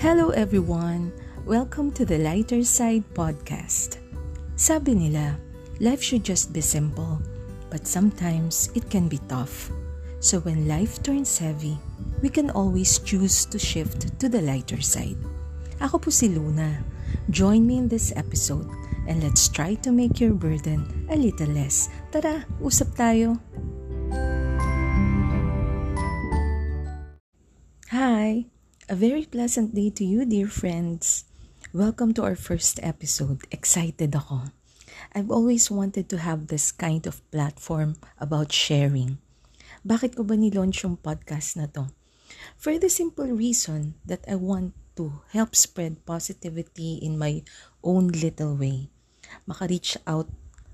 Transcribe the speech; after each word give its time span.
Hello 0.00 0.30
everyone! 0.32 1.12
Welcome 1.44 1.92
to 1.92 2.08
the 2.08 2.16
Lighter 2.16 2.64
Side 2.64 3.04
podcast. 3.12 4.00
Sabi 4.56 4.96
nila, 4.96 5.36
life 5.76 6.00
should 6.00 6.24
just 6.24 6.56
be 6.56 6.64
simple, 6.64 7.20
but 7.68 7.84
sometimes 7.84 8.72
it 8.72 8.88
can 8.88 9.12
be 9.12 9.20
tough. 9.28 9.68
So 10.16 10.40
when 10.40 10.64
life 10.64 11.04
turns 11.04 11.36
heavy, 11.36 11.76
we 12.24 12.32
can 12.32 12.48
always 12.48 12.96
choose 13.04 13.44
to 13.52 13.60
shift 13.60 14.16
to 14.16 14.32
the 14.32 14.40
lighter 14.40 14.80
side. 14.80 15.20
Ako 15.84 16.00
po 16.00 16.08
si 16.08 16.32
Luna. 16.32 16.80
Join 17.28 17.68
me 17.68 17.76
in 17.76 17.92
this 17.92 18.08
episode 18.16 18.72
and 19.04 19.20
let's 19.20 19.52
try 19.52 19.76
to 19.84 19.92
make 19.92 20.16
your 20.16 20.32
burden 20.32 20.80
a 21.12 21.16
little 21.20 21.52
less. 21.52 21.92
Tara, 22.08 22.48
usap 22.64 22.96
tayo! 22.96 23.36
Hi! 27.92 28.48
A 28.90 28.98
very 28.98 29.22
pleasant 29.22 29.70
day 29.70 29.86
to 29.94 30.02
you, 30.02 30.26
dear 30.26 30.50
friends. 30.50 31.22
Welcome 31.70 32.10
to 32.18 32.26
our 32.26 32.34
first 32.34 32.82
episode. 32.82 33.46
Excited 33.54 34.10
ako. 34.18 34.50
I've 35.14 35.30
always 35.30 35.70
wanted 35.70 36.10
to 36.10 36.18
have 36.18 36.50
this 36.50 36.74
kind 36.74 37.06
of 37.06 37.22
platform 37.30 38.02
about 38.18 38.50
sharing. 38.50 39.22
Bakit 39.86 40.18
ko 40.18 40.26
ba 40.26 40.34
nilaunch 40.34 40.82
yung 40.82 40.98
podcast 40.98 41.54
na 41.54 41.70
to? 41.70 41.94
For 42.58 42.82
the 42.82 42.90
simple 42.90 43.30
reason 43.30 43.94
that 44.10 44.26
I 44.26 44.34
want 44.34 44.74
to 44.98 45.22
help 45.30 45.54
spread 45.54 46.02
positivity 46.02 46.98
in 46.98 47.14
my 47.14 47.46
own 47.86 48.10
little 48.10 48.58
way. 48.58 48.90
Maka-reach 49.46 50.02
out 50.02 50.26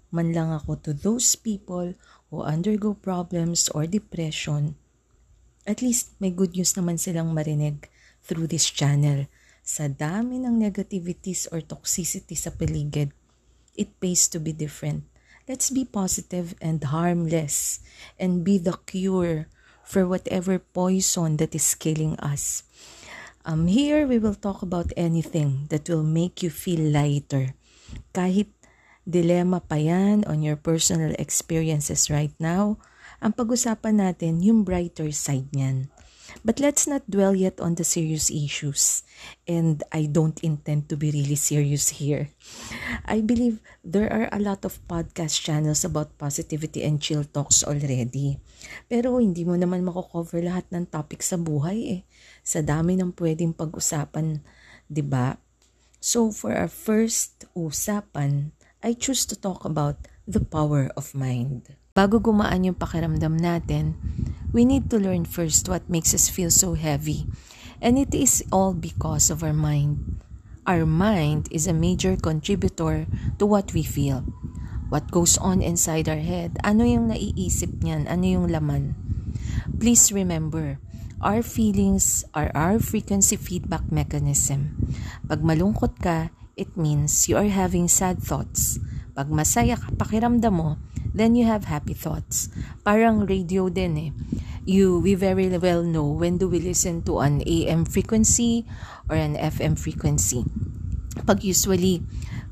man 0.08 0.33
lang 0.33 0.56
ako 0.56 0.80
to 0.89 0.97
those 0.97 1.36
people 1.36 1.92
who 2.33 2.41
undergo 2.41 2.97
problems 2.97 3.69
or 3.77 3.84
depression. 3.84 4.80
At 5.69 5.84
least 5.84 6.17
may 6.17 6.33
good 6.33 6.56
news 6.56 6.73
naman 6.80 6.97
silang 6.97 7.36
marinig 7.36 7.92
through 8.27 8.50
this 8.50 8.66
channel. 8.66 9.30
Sa 9.62 9.86
dami 9.86 10.42
ng 10.42 10.58
negativities 10.58 11.46
or 11.55 11.62
toxicity 11.62 12.34
sa 12.34 12.50
paligid, 12.50 13.14
it 13.78 13.94
pays 14.02 14.27
to 14.27 14.42
be 14.42 14.50
different. 14.50 15.06
Let's 15.46 15.70
be 15.70 15.86
positive 15.86 16.58
and 16.58 16.83
harmless 16.83 17.78
and 18.18 18.42
be 18.42 18.58
the 18.58 18.74
cure 18.83 19.46
for 19.86 20.02
whatever 20.02 20.58
poison 20.58 21.38
that 21.38 21.55
is 21.55 21.78
killing 21.78 22.18
us. 22.18 22.66
Um, 23.46 23.70
here, 23.70 24.10
we 24.10 24.18
will 24.18 24.34
talk 24.34 24.66
about 24.66 24.90
anything 24.98 25.70
that 25.70 25.86
will 25.86 26.02
make 26.02 26.42
you 26.42 26.50
feel 26.50 26.83
lighter. 26.83 27.55
Kahit 28.11 28.50
dilemma 29.06 29.62
pa 29.62 29.78
yan 29.78 30.27
on 30.27 30.42
your 30.42 30.58
personal 30.58 31.14
experiences 31.14 32.11
right 32.11 32.34
now, 32.42 32.83
ang 33.22 33.38
pag-usapan 33.38 34.02
natin 34.02 34.42
yung 34.42 34.66
brighter 34.66 35.14
side 35.14 35.46
niyan. 35.55 35.86
But 36.44 36.58
let's 36.58 36.86
not 36.86 37.06
dwell 37.10 37.34
yet 37.34 37.60
on 37.60 37.74
the 37.74 37.84
serious 37.84 38.30
issues. 38.30 39.02
And 39.46 39.82
I 39.92 40.06
don't 40.06 40.38
intend 40.42 40.88
to 40.91 40.96
be 40.96 41.10
really 41.10 41.38
serious 41.38 42.02
here. 42.02 42.30
I 43.06 43.20
believe 43.20 43.62
there 43.84 44.10
are 44.12 44.28
a 44.30 44.42
lot 44.42 44.64
of 44.64 44.83
podcast 44.86 45.42
channels 45.42 45.84
about 45.84 46.18
positivity 46.18 46.83
and 46.83 47.00
chill 47.00 47.24
talks 47.24 47.62
already. 47.62 48.38
Pero 48.91 49.18
hindi 49.18 49.46
mo 49.46 49.55
naman 49.55 49.86
mako-cover 49.86 50.42
lahat 50.42 50.66
ng 50.74 50.91
topic 50.91 51.22
sa 51.22 51.38
buhay 51.38 51.78
eh. 51.98 52.00
Sa 52.42 52.62
dami 52.62 52.98
ng 52.98 53.14
pwedeng 53.14 53.55
pag-usapan, 53.55 54.42
'di 54.90 55.02
ba? 55.06 55.38
So 55.98 56.30
for 56.30 56.55
our 56.55 56.70
first 56.70 57.48
usapan, 57.56 58.55
I 58.84 58.94
choose 58.94 59.27
to 59.33 59.36
talk 59.38 59.66
about 59.66 60.06
the 60.28 60.42
power 60.42 60.92
of 60.94 61.14
mind. 61.16 61.74
Bago 61.97 62.20
gumaan 62.20 62.69
yung 62.69 62.77
pakiramdam 62.77 63.41
natin, 63.41 63.96
we 64.52 64.68
need 64.68 64.92
to 64.92 65.01
learn 65.01 65.24
first 65.24 65.64
what 65.64 65.80
makes 65.89 66.12
us 66.12 66.29
feel 66.29 66.52
so 66.52 66.77
heavy. 66.77 67.24
And 67.80 67.96
it 67.96 68.12
is 68.12 68.45
all 68.52 68.77
because 68.77 69.33
of 69.33 69.40
our 69.40 69.57
mind. 69.57 70.20
Our 70.68 70.84
mind 70.84 71.48
is 71.48 71.64
a 71.64 71.73
major 71.73 72.12
contributor 72.20 73.08
to 73.40 73.45
what 73.48 73.73
we 73.73 73.80
feel. 73.80 74.29
What 74.92 75.08
goes 75.08 75.40
on 75.40 75.64
inside 75.64 76.05
our 76.05 76.20
head, 76.20 76.61
ano 76.61 76.84
yung 76.84 77.08
naiisip 77.08 77.80
niyan, 77.80 78.05
ano 78.13 78.24
yung 78.28 78.52
laman. 78.52 78.92
Please 79.80 80.13
remember, 80.13 80.77
our 81.24 81.40
feelings 81.40 82.28
are 82.36 82.52
our 82.52 82.77
frequency 82.77 83.40
feedback 83.40 83.89
mechanism. 83.89 84.77
Pag 85.24 85.40
malungkot 85.40 85.96
ka, 86.05 86.28
it 86.61 86.77
means 86.77 87.24
you 87.24 87.40
are 87.40 87.48
having 87.48 87.89
sad 87.89 88.20
thoughts. 88.20 88.77
Pag 89.17 89.33
masaya 89.33 89.80
ka, 89.80 89.96
pakiramdam 89.96 90.52
mo, 90.52 90.77
then 91.16 91.34
you 91.34 91.48
have 91.48 91.64
happy 91.64 91.96
thoughts. 91.96 92.52
Parang 92.84 93.24
radio 93.24 93.72
din 93.72 93.92
eh. 93.96 94.10
You, 94.68 95.00
we 95.00 95.16
very 95.16 95.48
well 95.56 95.80
know 95.82 96.04
when 96.04 96.36
do 96.36 96.46
we 96.46 96.60
listen 96.60 97.00
to 97.08 97.24
an 97.24 97.40
AM 97.48 97.88
frequency 97.88 98.68
or 99.08 99.16
an 99.16 99.34
FM 99.34 99.80
frequency. 99.80 100.44
Pag 101.24 101.40
usually, 101.40 102.04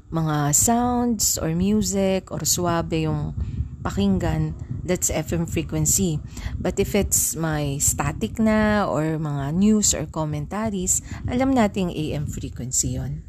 mga 0.09 0.55
sounds 0.57 1.37
or 1.37 1.53
music 1.53 2.33
or 2.33 2.47
suabe 2.47 3.05
yung 3.05 3.37
pakinggan, 3.85 4.57
that's 4.81 5.13
FM 5.13 5.45
frequency. 5.45 6.23
But 6.57 6.81
if 6.81 6.97
it's 6.97 7.37
my 7.37 7.77
static 7.83 8.41
na 8.41 8.89
or 8.89 9.21
mga 9.21 9.53
news 9.59 9.93
or 9.93 10.09
commentaries, 10.09 11.05
alam 11.29 11.53
nating 11.53 11.93
AM 11.93 12.25
frequency 12.31 12.97
yon. 12.97 13.27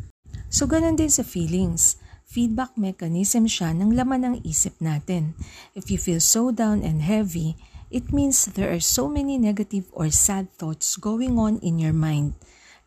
So, 0.47 0.69
ganun 0.69 0.95
din 0.95 1.11
sa 1.11 1.27
feelings 1.27 1.99
feedback 2.25 2.73
mechanism 2.75 3.45
siya 3.45 3.71
ng 3.71 3.93
laman 3.93 4.25
ng 4.25 4.35
isip 4.41 4.75
natin. 4.81 5.37
If 5.77 5.93
you 5.93 6.01
feel 6.01 6.19
so 6.19 6.49
down 6.49 6.81
and 6.81 7.05
heavy, 7.05 7.55
it 7.93 8.09
means 8.11 8.49
there 8.57 8.73
are 8.73 8.81
so 8.81 9.07
many 9.07 9.37
negative 9.37 9.87
or 9.93 10.09
sad 10.09 10.49
thoughts 10.57 10.97
going 10.97 11.37
on 11.37 11.61
in 11.61 11.77
your 11.77 11.93
mind. 11.93 12.33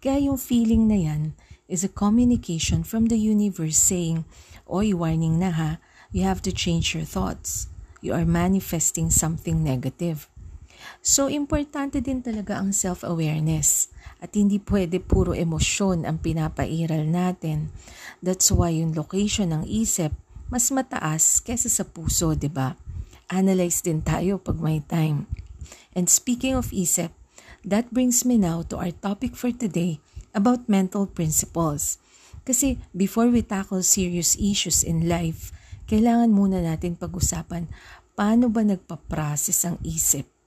Kaya 0.02 0.28
yung 0.30 0.38
feeling 0.38 0.90
na 0.90 0.98
yan 0.98 1.22
is 1.70 1.82
a 1.86 1.90
communication 1.90 2.82
from 2.82 3.06
the 3.06 3.18
universe 3.18 3.78
saying, 3.78 4.26
Oy, 4.68 4.92
warning 4.92 5.38
na 5.38 5.50
ha, 5.54 5.70
you 6.12 6.22
have 6.26 6.42
to 6.42 6.52
change 6.52 6.92
your 6.92 7.08
thoughts. 7.08 7.68
You 8.00 8.14
are 8.14 8.28
manifesting 8.28 9.10
something 9.10 9.64
negative. 9.64 10.28
So, 11.04 11.26
importante 11.30 12.02
din 12.02 12.20
talaga 12.20 12.58
ang 12.58 12.74
self-awareness 12.74 13.90
at 14.18 14.34
hindi 14.34 14.58
pwede 14.66 14.98
puro 14.98 15.32
emosyon 15.34 16.08
ang 16.08 16.18
pinapairal 16.18 17.06
natin. 17.06 17.70
That's 18.18 18.50
why 18.50 18.74
yung 18.74 18.94
location 18.94 19.54
ng 19.54 19.64
isip 19.68 20.10
mas 20.48 20.72
mataas 20.72 21.44
kesa 21.44 21.68
sa 21.68 21.84
puso, 21.84 22.32
'di 22.32 22.48
ba? 22.48 22.72
Analyze 23.28 23.84
din 23.84 24.00
tayo 24.00 24.40
pag 24.40 24.56
may 24.56 24.80
time. 24.80 25.28
And 25.92 26.08
speaking 26.08 26.56
of 26.56 26.72
isip, 26.72 27.12
that 27.60 27.92
brings 27.92 28.24
me 28.24 28.40
now 28.40 28.64
to 28.72 28.80
our 28.80 28.92
topic 28.96 29.36
for 29.36 29.52
today 29.52 30.00
about 30.32 30.64
mental 30.64 31.04
principles. 31.04 32.00
Kasi 32.48 32.80
before 32.96 33.28
we 33.28 33.44
tackle 33.44 33.84
serious 33.84 34.40
issues 34.40 34.80
in 34.80 35.04
life, 35.04 35.52
kailangan 35.84 36.32
muna 36.32 36.64
natin 36.64 36.96
pag-usapan 36.96 37.68
paano 38.16 38.48
ba 38.48 38.64
nagpa-process 38.64 39.68
ang 39.68 39.76
isip. 39.84 40.37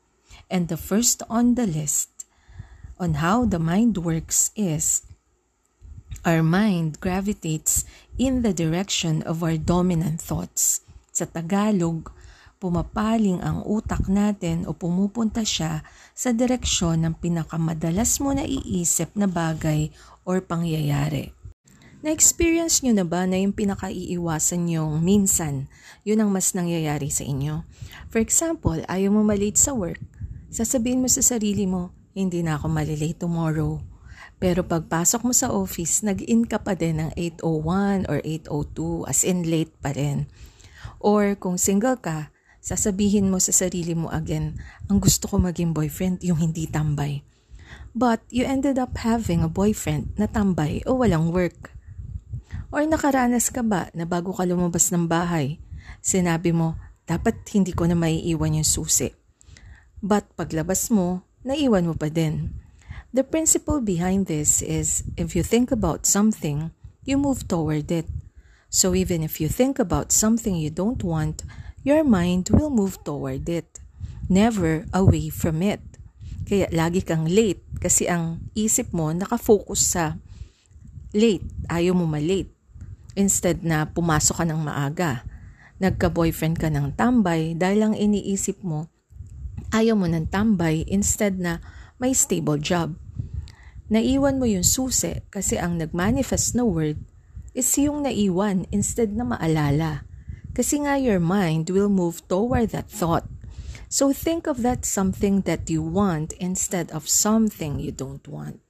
And 0.50 0.72
the 0.72 0.80
first 0.80 1.22
on 1.30 1.60
the 1.60 1.68
list 1.68 2.26
on 3.02 3.18
how 3.22 3.46
the 3.50 3.60
mind 3.60 3.98
works 4.02 4.54
is 4.54 5.06
our 6.22 6.46
mind 6.46 7.02
gravitates 7.02 7.86
in 8.18 8.46
the 8.46 8.54
direction 8.54 9.26
of 9.26 9.42
our 9.42 9.58
dominant 9.58 10.22
thoughts. 10.22 10.86
Sa 11.10 11.26
Tagalog, 11.26 12.14
pumapaling 12.62 13.42
ang 13.42 13.66
utak 13.66 14.06
natin 14.06 14.70
o 14.70 14.78
pumupunta 14.78 15.42
siya 15.42 15.82
sa 16.14 16.30
direksyon 16.30 17.02
ng 17.02 17.18
pinakamadalas 17.18 18.22
mo 18.22 18.38
na 18.38 18.46
iisip 18.46 19.18
na 19.18 19.26
bagay 19.26 19.90
or 20.22 20.46
pangyayari. 20.46 21.34
Na-experience 22.02 22.82
nyo 22.82 22.98
na 22.98 23.06
ba 23.06 23.26
na 23.30 23.38
yung 23.38 23.54
pinakaiiwasan 23.54 24.70
nyong 24.70 25.02
minsan, 25.06 25.70
yun 26.02 26.22
ang 26.22 26.34
mas 26.34 26.54
nangyayari 26.58 27.14
sa 27.14 27.22
inyo? 27.22 27.62
For 28.10 28.18
example, 28.18 28.82
ayaw 28.90 29.14
mo 29.14 29.22
malate 29.22 29.58
sa 29.58 29.74
work, 29.78 30.02
sasabihin 30.52 31.00
mo 31.00 31.08
sa 31.08 31.24
sarili 31.24 31.64
mo, 31.64 31.96
hindi 32.12 32.44
na 32.44 32.60
ako 32.60 32.68
malilate 32.68 33.24
tomorrow. 33.24 33.80
Pero 34.42 34.68
pagpasok 34.68 35.22
mo 35.24 35.34
sa 35.34 35.50
office, 35.54 36.04
nag-in 36.04 36.44
ka 36.44 36.60
pa 36.60 36.76
din 36.76 37.00
ng 37.00 37.12
8.01 37.16 38.12
or 38.12 38.20
8.02 38.20 39.08
as 39.08 39.24
in 39.24 39.48
late 39.48 39.72
pa 39.80 39.96
rin. 39.96 40.28
Or 41.00 41.40
kung 41.40 41.56
single 41.56 41.98
ka, 41.98 42.34
sasabihin 42.60 43.32
mo 43.32 43.40
sa 43.40 43.56
sarili 43.56 43.96
mo 43.96 44.12
again, 44.12 44.60
ang 44.92 45.00
gusto 45.00 45.32
ko 45.32 45.40
maging 45.40 45.72
boyfriend 45.72 46.20
yung 46.26 46.42
hindi 46.42 46.68
tambay. 46.68 47.24
But 47.96 48.26
you 48.28 48.44
ended 48.44 48.76
up 48.76 48.98
having 49.00 49.46
a 49.46 49.52
boyfriend 49.52 50.20
na 50.20 50.28
tambay 50.28 50.84
o 50.84 51.00
walang 51.00 51.32
work. 51.32 51.72
Or 52.72 52.84
nakaranas 52.84 53.52
ka 53.52 53.64
ba 53.64 53.92
na 53.92 54.04
bago 54.10 54.36
ka 54.36 54.44
lumabas 54.44 54.92
ng 54.92 55.08
bahay, 55.08 55.60
sinabi 56.00 56.50
mo, 56.56 56.76
dapat 57.06 57.40
hindi 57.52 57.76
ko 57.76 57.86
na 57.86 57.96
maiiwan 57.96 58.58
yung 58.58 58.68
susi. 58.68 59.21
But 60.02 60.34
paglabas 60.34 60.90
mo, 60.90 61.22
naiwan 61.46 61.86
mo 61.86 61.94
pa 61.94 62.10
din. 62.10 62.58
The 63.14 63.22
principle 63.22 63.86
behind 63.86 64.26
this 64.26 64.66
is 64.66 65.06
if 65.14 65.38
you 65.38 65.46
think 65.46 65.70
about 65.70 66.10
something, 66.10 66.74
you 67.06 67.22
move 67.22 67.46
toward 67.46 67.94
it. 67.94 68.10
So 68.74 68.98
even 68.98 69.22
if 69.22 69.38
you 69.38 69.46
think 69.46 69.78
about 69.78 70.10
something 70.10 70.58
you 70.58 70.74
don't 70.74 71.06
want, 71.06 71.46
your 71.86 72.02
mind 72.02 72.50
will 72.50 72.74
move 72.74 72.98
toward 73.06 73.46
it, 73.46 73.78
never 74.26 74.90
away 74.90 75.30
from 75.30 75.62
it. 75.62 75.86
Kaya 76.50 76.66
lagi 76.74 77.06
kang 77.06 77.30
late 77.30 77.62
kasi 77.78 78.10
ang 78.10 78.42
isip 78.58 78.90
mo 78.90 79.14
nakafocus 79.14 79.94
sa 79.94 80.18
late. 81.14 81.46
Ayaw 81.70 81.94
mo 81.94 82.10
malate. 82.10 82.50
Instead 83.14 83.62
na 83.62 83.86
pumasok 83.86 84.42
ka 84.42 84.46
ng 84.50 84.62
maaga. 84.66 85.24
Nagka-boyfriend 85.78 86.58
ka 86.58 86.74
ng 86.74 86.98
tambay 86.98 87.54
dahil 87.54 87.86
lang 87.86 87.94
iniisip 87.94 88.66
mo 88.66 88.91
ayaw 89.70 89.94
mo 89.94 90.10
ng 90.10 90.34
tambay 90.34 90.82
instead 90.90 91.38
na 91.38 91.62
may 92.02 92.18
stable 92.18 92.58
job. 92.58 92.98
Naiwan 93.92 94.42
mo 94.42 94.50
yung 94.50 94.66
susi 94.66 95.22
kasi 95.30 95.62
ang 95.62 95.78
nagmanifest 95.78 96.58
na 96.58 96.66
word 96.66 96.98
is 97.54 97.68
yung 97.78 98.08
naiwan 98.08 98.66
instead 98.74 99.14
na 99.14 99.28
maalala. 99.28 100.08
Kasi 100.52 100.84
nga 100.84 100.98
your 100.98 101.20
mind 101.20 101.70
will 101.70 101.92
move 101.92 102.24
toward 102.26 102.72
that 102.72 102.88
thought. 102.88 103.28
So 103.92 104.16
think 104.16 104.48
of 104.48 104.64
that 104.64 104.88
something 104.88 105.44
that 105.44 105.68
you 105.68 105.84
want 105.84 106.32
instead 106.40 106.88
of 106.96 107.12
something 107.12 107.84
you 107.84 107.92
don't 107.92 108.24
want. 108.24 108.64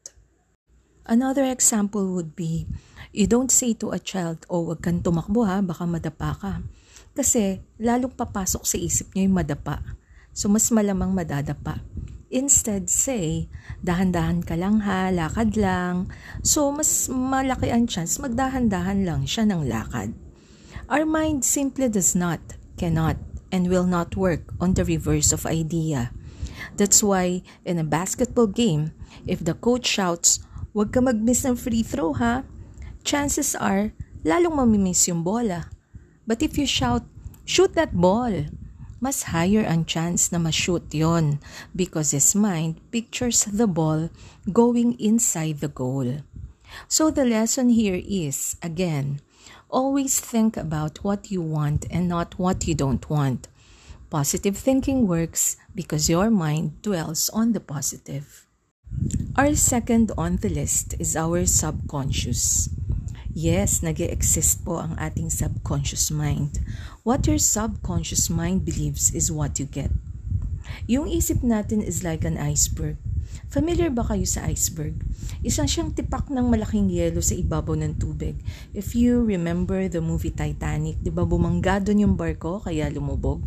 Another 1.06 1.46
example 1.46 2.10
would 2.18 2.34
be, 2.34 2.66
you 3.14 3.30
don't 3.30 3.54
say 3.54 3.78
to 3.78 3.94
a 3.94 4.02
child, 4.02 4.46
oh, 4.50 4.66
wag 4.74 4.82
kang 4.82 5.06
tumakbo 5.06 5.46
ha, 5.46 5.62
baka 5.62 5.86
madapa 5.86 6.34
ka. 6.38 6.54
Kasi 7.14 7.62
lalong 7.78 8.18
papasok 8.18 8.64
sa 8.66 8.78
isip 8.82 9.14
niya 9.14 9.30
yung 9.30 9.38
madapa. 9.38 9.82
So 10.31 10.48
mas 10.48 10.72
malamang 10.72 11.16
madadapa. 11.16 11.83
Instead, 12.31 12.88
say, 12.88 13.51
dahan-dahan 13.83 14.48
ka 14.48 14.56
lang 14.56 14.88
ha, 14.88 15.12
lakad 15.12 15.60
lang. 15.60 16.07
So, 16.39 16.72
mas 16.72 17.12
malaki 17.12 17.68
ang 17.68 17.92
chance 17.92 18.16
magdahan-dahan 18.24 19.04
lang 19.04 19.28
siya 19.28 19.44
ng 19.51 19.68
lakad. 19.68 20.16
Our 20.88 21.04
mind 21.04 21.44
simply 21.44 21.92
does 21.92 22.16
not, 22.16 22.39
cannot, 22.80 23.19
and 23.51 23.68
will 23.68 23.83
not 23.83 24.16
work 24.16 24.56
on 24.63 24.80
the 24.80 24.88
reverse 24.88 25.36
of 25.36 25.44
idea. 25.44 26.16
That's 26.80 27.04
why 27.04 27.44
in 27.68 27.75
a 27.75 27.84
basketball 27.84 28.48
game, 28.48 28.95
if 29.27 29.44
the 29.44 29.51
coach 29.51 29.84
shouts, 29.84 30.39
"Huwag 30.72 30.95
ka 30.95 31.04
mag-miss 31.04 31.44
ng 31.44 31.60
free 31.60 31.84
throw 31.84 32.16
ha," 32.16 32.48
chances 33.04 33.60
are 33.60 33.92
lalong 34.24 34.56
mamimiss 34.56 35.12
yung 35.12 35.27
bola. 35.27 35.68
But 36.24 36.39
if 36.39 36.56
you 36.56 36.63
shout, 36.63 37.04
"Shoot 37.44 37.75
that 37.75 37.92
ball," 37.92 38.48
mas 39.01 39.33
higher 39.33 39.65
ang 39.65 39.83
chance 39.83 40.30
na 40.30 40.38
ma-shoot 40.38 40.86
yon 40.94 41.42
because 41.74 42.13
his 42.13 42.38
mind 42.38 42.77
pictures 42.94 43.50
the 43.50 43.68
ball 43.68 44.13
going 44.48 44.94
inside 45.01 45.59
the 45.59 45.68
goal. 45.68 46.21
So 46.88 47.09
the 47.12 47.25
lesson 47.25 47.74
here 47.75 48.00
is, 48.00 48.56
again, 48.63 49.19
Always 49.71 50.19
think 50.19 50.57
about 50.57 51.00
what 51.01 51.31
you 51.31 51.42
want 51.42 51.86
and 51.89 52.09
not 52.09 52.38
what 52.38 52.68
you 52.68 52.75
don't 52.75 53.09
want. 53.09 53.48
Positive 54.09 54.57
thinking 54.57 55.07
works 55.07 55.56
because 55.74 56.09
your 56.09 56.30
mind 56.30 56.81
dwells 56.81 57.30
on 57.31 57.53
the 57.53 57.62
positive. 57.62 58.45
Our 59.38 59.56
second 59.56 60.12
on 60.18 60.44
the 60.44 60.50
list 60.50 60.95
is 61.00 61.15
our 61.15 61.45
subconscious. 61.45 62.68
Yes, 63.31 63.80
nag 63.80 64.03
exist 64.03 64.68
po 64.68 64.83
ang 64.83 65.00
ating 65.00 65.31
subconscious 65.31 66.12
mind. 66.12 66.59
What 67.01 67.25
your 67.25 67.42
subconscious 67.42 68.30
mind 68.30 68.62
believes 68.62 69.09
is 69.09 69.33
what 69.33 69.57
you 69.57 69.65
get. 69.65 69.89
Yung 70.86 71.09
isip 71.09 71.42
natin 71.42 71.81
is 71.81 72.06
like 72.06 72.21
an 72.21 72.38
iceberg. 72.38 73.01
Familiar 73.50 73.89
ba 73.89 74.06
kayo 74.06 74.21
sa 74.21 74.45
iceberg? 74.45 75.01
Isang 75.42 75.65
siyang 75.65 75.98
tipak 75.98 76.30
ng 76.30 76.45
malaking 76.45 76.94
yelo 76.94 77.18
sa 77.25 77.33
ibabaw 77.33 77.74
ng 77.74 77.98
tubig. 77.98 78.38
If 78.77 78.94
you 78.94 79.25
remember 79.25 79.89
the 79.89 79.98
movie 79.98 80.30
Titanic, 80.30 81.01
di 81.01 81.09
ba 81.09 81.25
bumangga 81.25 81.81
doon 81.81 82.06
yung 82.06 82.15
barko 82.21 82.62
kaya 82.62 82.86
lumubog? 82.94 83.42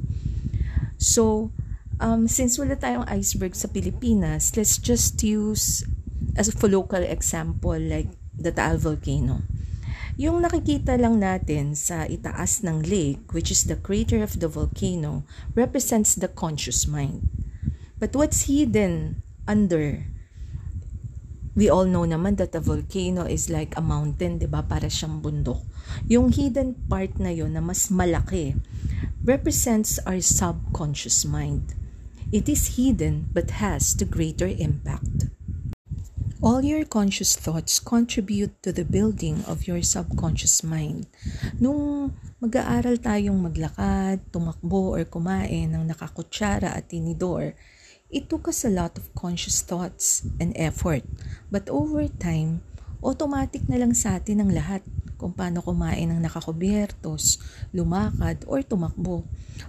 So, 0.98 1.54
um, 2.02 2.26
since 2.26 2.58
wala 2.58 2.74
tayong 2.74 3.06
iceberg 3.06 3.54
sa 3.54 3.70
Pilipinas, 3.70 4.50
let's 4.58 4.82
just 4.82 5.22
use 5.22 5.86
as 6.34 6.50
a 6.50 6.56
local 6.66 7.06
example 7.06 7.78
like 7.78 8.10
the 8.34 8.50
Taal 8.50 8.82
volcano. 8.82 9.46
Yung 10.14 10.46
nakikita 10.46 10.94
lang 10.94 11.18
natin 11.18 11.74
sa 11.74 12.06
itaas 12.06 12.62
ng 12.62 12.86
lake, 12.86 13.34
which 13.34 13.50
is 13.50 13.66
the 13.66 13.74
crater 13.74 14.22
of 14.22 14.38
the 14.38 14.46
volcano, 14.46 15.26
represents 15.58 16.14
the 16.14 16.30
conscious 16.30 16.86
mind. 16.86 17.26
But 17.98 18.14
what's 18.14 18.46
hidden 18.46 19.26
under. 19.50 20.06
We 21.58 21.66
all 21.66 21.86
know 21.86 22.06
naman 22.06 22.38
that 22.38 22.54
a 22.54 22.62
volcano 22.62 23.26
is 23.26 23.50
like 23.50 23.74
a 23.74 23.82
mountain, 23.82 24.38
'di 24.38 24.46
ba? 24.46 24.62
Para 24.62 24.86
siyang 24.86 25.18
bundok. 25.18 25.66
Yung 26.06 26.30
hidden 26.30 26.78
part 26.86 27.18
na 27.18 27.34
'yon 27.34 27.54
na 27.54 27.62
mas 27.62 27.90
malaki 27.90 28.54
represents 29.26 29.98
our 30.06 30.22
subconscious 30.22 31.26
mind. 31.26 31.74
It 32.30 32.46
is 32.46 32.78
hidden 32.78 33.30
but 33.34 33.58
has 33.62 33.94
the 33.98 34.06
greater 34.06 34.46
impact. 34.46 35.30
All 36.44 36.60
your 36.60 36.84
conscious 36.84 37.40
thoughts 37.40 37.80
contribute 37.80 38.52
to 38.60 38.68
the 38.68 38.84
building 38.84 39.40
of 39.48 39.64
your 39.64 39.80
subconscious 39.80 40.60
mind. 40.60 41.08
Nung 41.56 42.12
mag-aaral 42.36 43.00
tayong 43.00 43.40
maglakad, 43.40 44.28
tumakbo, 44.28 44.92
or 44.92 45.08
kumain 45.08 45.72
ng 45.72 45.88
nakakutsara 45.88 46.76
at 46.76 46.92
tinidor, 46.92 47.56
It 48.14 48.30
took 48.30 48.46
us 48.46 48.62
a 48.62 48.70
lot 48.70 48.94
of 48.94 49.10
conscious 49.18 49.58
thoughts 49.58 50.22
and 50.38 50.54
effort. 50.54 51.02
But 51.50 51.66
over 51.66 52.06
time, 52.06 52.62
automatic 53.02 53.66
na 53.66 53.82
lang 53.82 53.90
sa 53.90 54.22
atin 54.22 54.38
ang 54.38 54.54
lahat 54.54 54.86
kung 55.16 55.32
paano 55.32 55.62
kumain 55.62 56.10
ng 56.10 56.20
nakakubiertos, 56.22 57.38
lumakad, 57.70 58.42
or 58.50 58.60
tumakbo. 58.62 59.22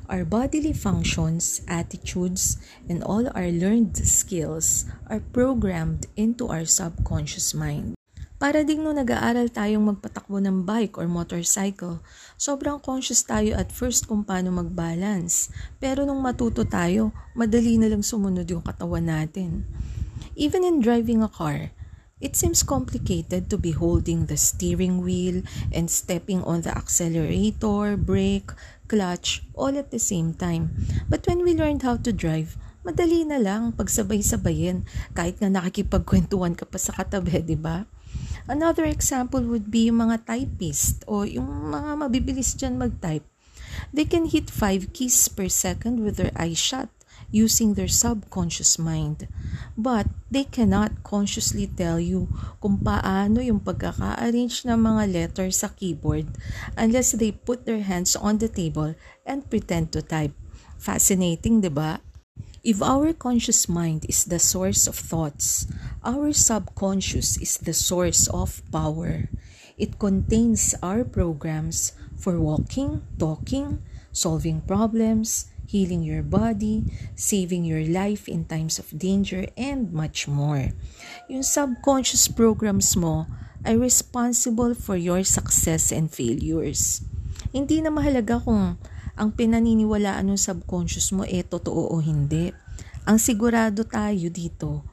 Our 0.09 0.25
bodily 0.25 0.73
functions, 0.73 1.61
attitudes, 1.69 2.57
and 2.89 3.05
all 3.05 3.29
our 3.33 3.49
learned 3.49 3.97
skills 4.01 4.89
are 5.09 5.21
programmed 5.21 6.09
into 6.17 6.49
our 6.49 6.65
subconscious 6.65 7.53
mind. 7.53 7.95
Para 8.35 8.67
ding 8.67 8.83
nung 8.83 8.99
nag-aaral 8.99 9.47
tayong 9.47 9.95
magpatakbo 9.95 10.43
ng 10.43 10.67
bike 10.67 10.99
or 10.99 11.07
motorcycle, 11.07 12.03
sobrang 12.35 12.83
conscious 12.83 13.23
tayo 13.23 13.55
at 13.55 13.71
first 13.71 14.11
kung 14.11 14.27
paano 14.27 14.51
mag-balance. 14.51 15.47
Pero 15.79 16.03
nung 16.03 16.19
matuto 16.19 16.67
tayo, 16.67 17.15
madali 17.31 17.79
na 17.79 17.87
lang 17.87 18.03
sumunod 18.03 18.43
yung 18.51 18.59
katawan 18.59 19.07
natin. 19.07 19.63
Even 20.35 20.67
in 20.67 20.83
driving 20.83 21.23
a 21.23 21.31
car, 21.31 21.71
it 22.23 22.31
seems 22.31 22.63
complicated 22.63 23.51
to 23.51 23.59
be 23.59 23.75
holding 23.75 24.31
the 24.31 24.39
steering 24.39 25.03
wheel 25.03 25.43
and 25.75 25.91
stepping 25.91 26.39
on 26.47 26.63
the 26.63 26.71
accelerator, 26.71 27.99
brake, 27.99 28.55
clutch, 28.87 29.43
all 29.51 29.75
at 29.75 29.91
the 29.91 29.99
same 29.99 30.31
time. 30.31 30.71
But 31.11 31.27
when 31.27 31.43
we 31.43 31.51
learned 31.51 31.83
how 31.83 31.99
to 31.99 32.15
drive, 32.15 32.55
madali 32.87 33.27
na 33.27 33.35
lang 33.35 33.75
pagsabay-sabayin 33.75 34.87
kahit 35.11 35.43
nga 35.43 35.51
nakikipagkwentuhan 35.51 36.55
ka 36.55 36.63
pa 36.63 36.79
sa 36.79 36.95
katabi, 36.95 37.43
di 37.43 37.59
ba? 37.59 37.83
Another 38.47 38.87
example 38.87 39.43
would 39.43 39.67
be 39.67 39.91
yung 39.91 39.99
mga 40.07 40.23
typist 40.23 41.03
o 41.11 41.27
yung 41.27 41.67
mga 41.67 41.99
mabibilis 41.99 42.55
dyan 42.55 42.79
mag-type. 42.79 43.27
They 43.91 44.07
can 44.07 44.31
hit 44.31 44.47
5 44.47 44.95
keys 44.95 45.27
per 45.27 45.51
second 45.51 45.99
with 45.99 46.15
their 46.15 46.31
eyes 46.39 46.63
shut 46.63 46.94
using 47.35 47.75
their 47.75 47.91
subconscious 47.91 48.79
mind. 48.79 49.27
But 49.75 50.07
they 50.31 50.47
cannot 50.47 51.03
consciously 51.03 51.67
tell 51.67 51.99
you 51.99 52.31
kung 52.63 52.79
paano 52.79 53.43
yung 53.43 53.59
pagkaka-arrange 53.59 54.63
ng 54.63 54.79
mga 54.79 55.03
letters 55.11 55.59
sa 55.59 55.67
keyboard 55.67 56.31
unless 56.79 57.11
they 57.11 57.35
put 57.35 57.67
their 57.67 57.83
hands 57.83 58.15
on 58.15 58.39
the 58.39 58.47
table 58.47 58.95
and 59.27 59.43
pretend 59.51 59.91
to 59.91 59.99
type. 59.99 60.31
Fascinating, 60.79 61.59
di 61.59 61.67
ba? 61.67 61.99
If 62.65 62.81
our 62.81 63.13
conscious 63.13 63.67
mind 63.69 64.07
is 64.09 64.25
the 64.25 64.41
source 64.41 64.87
of 64.87 64.95
thoughts, 64.97 65.67
our 66.01 66.33
subconscious 66.33 67.37
is 67.37 67.61
the 67.61 67.75
source 67.75 68.25
of 68.31 68.63
power. 68.73 69.29
It 69.77 69.99
contains 69.99 70.73
our 70.81 71.03
programs 71.03 71.93
for 72.15 72.39
walking, 72.39 73.05
talking, 73.19 73.83
solving 74.15 74.65
problems, 74.65 75.51
healing 75.67 76.05
your 76.05 76.21
body, 76.21 76.85
saving 77.13 77.65
your 77.65 77.83
life 77.85 78.29
in 78.29 78.45
times 78.45 78.77
of 78.77 78.89
danger, 78.93 79.49
and 79.57 79.91
much 79.91 80.29
more. 80.29 80.71
Yung 81.29 81.43
subconscious 81.43 82.29
programs 82.29 82.97
mo 82.97 83.25
ay 83.65 83.73
responsible 83.73 84.77
for 84.77 84.95
your 84.95 85.25
success 85.25 85.89
and 85.89 86.13
failures. 86.13 87.01
Hindi 87.49 87.81
na 87.81 87.89
mahalaga 87.89 88.37
kung 88.37 88.77
ang 89.15 89.29
pinaniniwalaan 89.31 90.27
ng 90.29 90.39
subconscious 90.39 91.15
mo 91.15 91.23
eh 91.25 91.41
totoo 91.41 91.93
o 91.93 92.03
hindi. 92.03 92.51
Ang 93.05 93.17
sigurado 93.21 93.85
tayo 93.87 94.27
dito 94.33 94.83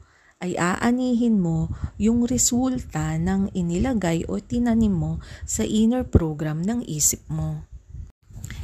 ay 0.42 0.58
aanihin 0.58 1.38
mo 1.38 1.70
yung 2.02 2.26
resulta 2.26 3.14
ng 3.14 3.54
inilagay 3.54 4.26
o 4.26 4.42
tinanim 4.42 4.90
mo 4.90 5.12
sa 5.46 5.62
inner 5.62 6.02
program 6.02 6.62
ng 6.62 6.82
isip 6.86 7.22
mo. 7.30 7.71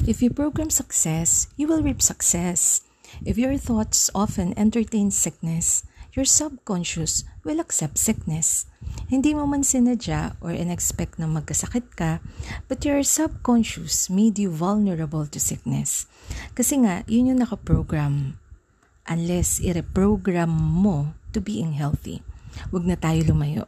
If 0.09 0.25
you 0.25 0.33
program 0.33 0.73
success, 0.73 1.53
you 1.61 1.69
will 1.69 1.85
reap 1.85 2.00
success. 2.00 2.81
If 3.29 3.37
your 3.37 3.61
thoughts 3.61 4.09
often 4.17 4.57
entertain 4.57 5.12
sickness, 5.12 5.85
your 6.17 6.25
subconscious 6.25 7.29
will 7.45 7.61
accept 7.61 8.00
sickness. 8.00 8.65
Hindi 9.12 9.37
mo 9.37 9.45
man 9.45 9.61
sinadya 9.61 10.41
or 10.41 10.57
in-expect 10.57 11.21
na 11.21 11.29
magkasakit 11.29 11.93
ka, 11.93 12.25
but 12.73 12.88
your 12.88 13.05
subconscious 13.05 14.09
made 14.09 14.41
you 14.41 14.49
vulnerable 14.49 15.29
to 15.29 15.37
sickness. 15.37 16.09
Kasi 16.57 16.81
nga, 16.81 17.05
yun 17.05 17.37
yung 17.37 17.45
nakaprogram. 17.45 18.41
unless 19.09 19.59
i-reprogram 19.65 20.53
mo 20.53 21.17
to 21.33 21.41
being 21.41 21.75
healthy. 21.75 22.21
Huwag 22.71 22.85
na 22.85 22.97
tayo 23.00 23.25
lumayo. 23.25 23.65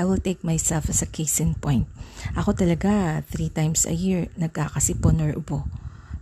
I 0.00 0.08
will 0.08 0.16
take 0.16 0.40
myself 0.40 0.88
as 0.88 1.04
a 1.04 1.12
case 1.12 1.44
in 1.44 1.60
point. 1.60 1.84
Ako 2.32 2.56
talaga, 2.56 3.20
three 3.28 3.52
times 3.52 3.84
a 3.84 3.92
year, 3.92 4.32
nagkakasipon 4.40 5.20
or 5.20 5.36
ubo. 5.36 5.68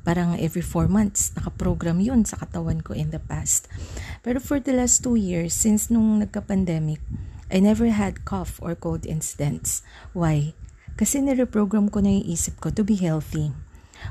Parang 0.02 0.35
every 0.35 0.66
four 0.66 0.90
months, 0.90 1.30
nakaprogram 1.38 2.02
yun 2.02 2.26
sa 2.26 2.42
katawan 2.42 2.82
ko 2.82 2.90
in 2.90 3.14
the 3.14 3.23
past. 3.23 3.70
Pero 4.26 4.42
for 4.42 4.58
the 4.58 4.75
last 4.75 5.06
two 5.06 5.14
years, 5.14 5.54
since 5.54 5.94
nung 5.94 6.18
nagka-pandemic, 6.18 6.99
I 7.54 7.62
never 7.62 7.87
had 7.94 8.26
cough 8.26 8.58
or 8.58 8.75
cold 8.75 9.06
incidents. 9.06 9.87
Why? 10.11 10.58
Kasi 10.99 11.23
nireprogram 11.23 11.87
ko 11.87 12.02
na 12.02 12.18
yung 12.18 12.26
isip 12.35 12.58
ko 12.58 12.75
to 12.75 12.82
be 12.82 12.99
healthy. 12.99 13.54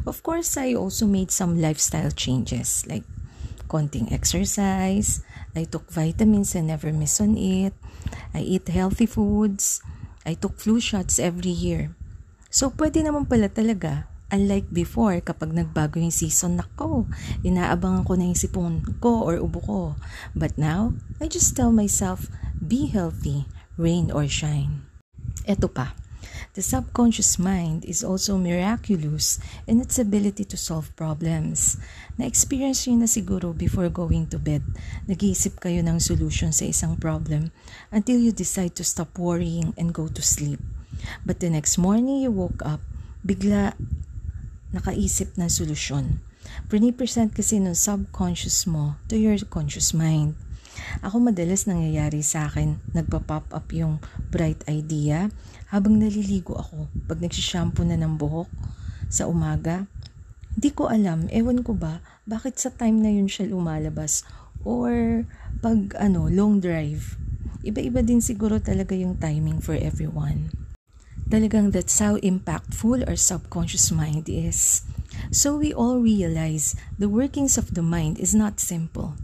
Of 0.08 0.24
course, 0.24 0.56
I 0.56 0.80
also 0.80 1.04
made 1.04 1.28
some 1.28 1.60
lifestyle 1.60 2.16
changes 2.16 2.88
like 2.88 3.04
konting 3.68 4.16
exercise, 4.16 5.27
I 5.58 5.66
took 5.66 5.90
vitamins 5.90 6.54
and 6.54 6.70
never 6.70 6.94
miss 6.94 7.18
on 7.20 7.36
it, 7.36 7.74
I 8.32 8.46
eat 8.46 8.70
healthy 8.70 9.10
foods, 9.10 9.82
I 10.24 10.38
took 10.38 10.62
flu 10.62 10.78
shots 10.78 11.18
every 11.18 11.52
year. 11.52 11.92
So, 12.48 12.72
pwede 12.72 13.04
naman 13.04 13.28
pala 13.28 13.50
talaga. 13.50 14.08
Unlike 14.28 14.76
before, 14.76 15.24
kapag 15.24 15.56
nagbago 15.56 16.04
yung 16.04 16.12
season, 16.12 16.60
nako, 16.60 17.08
inaabangan 17.48 18.04
ko 18.04 18.14
na 18.20 18.28
yung 18.28 18.36
sipon 18.36 18.84
ko 19.00 19.24
or 19.24 19.40
ubo 19.40 19.60
ko. 19.64 19.82
But 20.36 20.60
now, 20.60 20.92
I 21.24 21.32
just 21.32 21.56
tell 21.56 21.72
myself, 21.72 22.28
be 22.60 22.92
healthy, 22.92 23.48
rain 23.80 24.12
or 24.12 24.28
shine. 24.28 24.84
Eto 25.48 25.72
pa, 25.72 25.96
The 26.58 26.66
subconscious 26.66 27.38
mind 27.38 27.86
is 27.86 28.02
also 28.02 28.34
miraculous 28.34 29.38
in 29.70 29.78
its 29.78 30.02
ability 30.02 30.42
to 30.50 30.58
solve 30.58 30.90
problems. 30.98 31.78
Na-experience 32.18 32.90
nyo 32.90 33.06
na 33.06 33.06
siguro 33.06 33.54
before 33.54 33.94
going 33.94 34.26
to 34.34 34.42
bed. 34.42 34.66
Nag-iisip 35.06 35.62
kayo 35.62 35.86
ng 35.86 36.02
solution 36.02 36.50
sa 36.50 36.66
isang 36.66 36.98
problem 36.98 37.54
until 37.94 38.18
you 38.18 38.34
decide 38.34 38.74
to 38.74 38.82
stop 38.82 39.22
worrying 39.22 39.78
and 39.78 39.94
go 39.94 40.10
to 40.10 40.26
sleep. 40.26 40.58
But 41.22 41.46
the 41.46 41.54
next 41.54 41.78
morning 41.78 42.26
you 42.26 42.34
woke 42.34 42.66
up, 42.66 42.82
bigla 43.22 43.78
nakaisip 44.74 45.38
ng 45.38 45.54
solusyon. 45.54 46.26
Pre-present 46.74 47.38
kasi 47.38 47.62
ng 47.62 47.78
subconscious 47.78 48.66
mo 48.66 48.98
to 49.14 49.14
your 49.14 49.38
conscious 49.46 49.94
mind. 49.94 50.34
Ako 51.06 51.22
madalas 51.22 51.70
nangyayari 51.70 52.26
sa 52.26 52.50
akin, 52.50 52.82
nagpa-pop 52.98 53.50
up 53.54 53.70
yung 53.74 54.02
bright 54.34 54.62
idea 54.66 55.30
habang 55.68 56.00
naliligo 56.00 56.56
ako 56.56 56.88
pag 57.08 57.20
nagsishampoo 57.20 57.84
na 57.84 58.00
ng 58.00 58.16
buhok 58.16 58.48
sa 59.12 59.28
umaga. 59.28 59.88
Hindi 60.58 60.70
ko 60.74 60.90
alam, 60.90 61.30
ewan 61.30 61.62
ko 61.62 61.78
ba, 61.78 62.02
bakit 62.26 62.58
sa 62.58 62.74
time 62.74 63.04
na 63.04 63.14
yun 63.14 63.30
siya 63.30 63.52
lumalabas 63.52 64.26
or 64.66 65.24
pag 65.62 65.94
ano, 66.00 66.32
long 66.32 66.64
drive. 66.64 67.20
Iba-iba 67.68 68.02
din 68.02 68.24
siguro 68.24 68.58
talaga 68.58 68.96
yung 68.96 69.20
timing 69.20 69.60
for 69.60 69.76
everyone. 69.76 70.50
Talagang 71.28 71.76
that's 71.76 72.00
how 72.00 72.16
impactful 72.24 73.04
our 73.04 73.20
subconscious 73.20 73.92
mind 73.92 74.32
is. 74.32 74.88
So 75.36 75.60
we 75.60 75.76
all 75.76 76.00
realize 76.00 76.80
the 76.96 77.12
workings 77.12 77.60
of 77.60 77.76
the 77.76 77.84
mind 77.84 78.18
is 78.18 78.32
not 78.32 78.64
simple 78.64 79.20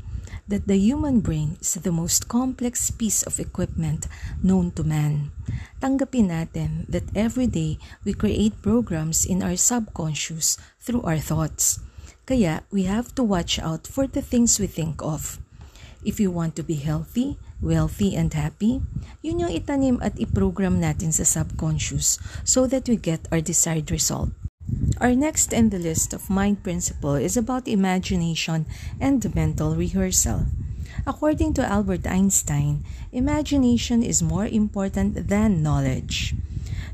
that 0.48 0.68
the 0.68 0.78
human 0.78 1.20
brain 1.20 1.58
is 1.62 1.76
the 1.76 1.92
most 1.92 2.28
complex 2.28 2.92
piece 2.92 3.24
of 3.24 3.40
equipment 3.40 4.08
known 4.44 4.72
to 4.76 4.84
man. 4.84 5.32
Tanggapin 5.80 6.32
natin 6.32 6.88
that 6.92 7.08
every 7.16 7.48
day 7.48 7.80
we 8.04 8.12
create 8.12 8.62
programs 8.62 9.24
in 9.24 9.44
our 9.44 9.56
subconscious 9.56 10.58
through 10.80 11.04
our 11.04 11.20
thoughts. 11.20 11.80
Kaya 12.28 12.64
we 12.72 12.84
have 12.84 13.16
to 13.16 13.24
watch 13.24 13.60
out 13.60 13.88
for 13.88 14.08
the 14.08 14.24
things 14.24 14.60
we 14.60 14.68
think 14.68 15.00
of. 15.04 15.40
If 16.04 16.20
you 16.20 16.32
want 16.32 16.60
to 16.60 16.64
be 16.64 16.76
healthy, 16.76 17.40
wealthy, 17.64 18.12
and 18.16 18.28
happy, 18.36 18.84
yun 19.24 19.40
yung 19.40 19.56
itanim 19.56 20.04
at 20.04 20.20
iprogram 20.20 20.84
natin 20.84 21.16
sa 21.16 21.24
subconscious 21.24 22.20
so 22.44 22.68
that 22.68 22.92
we 22.92 23.00
get 23.00 23.24
our 23.32 23.40
desired 23.40 23.88
result. 23.88 24.36
Our 25.02 25.16
next 25.16 25.54
in 25.54 25.70
the 25.70 25.80
list 25.80 26.14
of 26.14 26.30
mind 26.30 26.64
principle 26.64 27.16
is 27.16 27.36
about 27.36 27.68
imagination 27.68 28.66
and 29.02 29.24
mental 29.34 29.76
rehearsal. 29.76 30.46
According 31.08 31.56
to 31.56 31.66
Albert 31.66 32.06
Einstein, 32.06 32.86
imagination 33.12 34.04
is 34.04 34.22
more 34.22 34.46
important 34.46 35.28
than 35.28 35.64
knowledge. 35.64 36.36